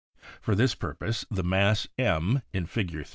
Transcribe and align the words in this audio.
For 0.41 0.55
this 0.55 0.73
purpose 0.73 1.25
the 1.29 1.43
mass 1.43 1.87
M 1.95 2.41
(in 2.53 2.65
Fig. 2.65 3.05